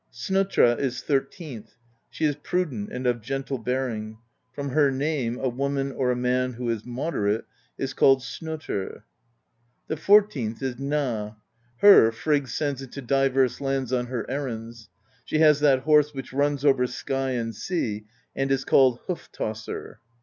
[0.11, 1.75] Snotra is thir teenth:
[2.09, 4.17] she is prudent and of gentle bearing;
[4.51, 7.45] from her name a woman or a man who is moderate
[7.77, 9.03] is called snotr.^
[9.85, 11.35] The fourteenth is Gna:
[11.81, 14.89] her Frigg sends into divers lands on her errands;
[15.23, 18.05] she has that horse which runs over sky and sea
[18.35, 19.99] and is called Hoof Tosser.